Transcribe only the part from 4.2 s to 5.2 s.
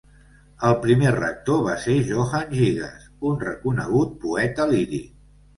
poeta líric.